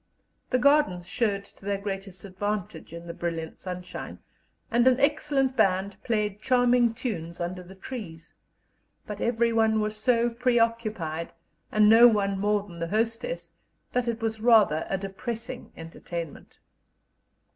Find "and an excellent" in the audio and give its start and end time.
4.71-5.55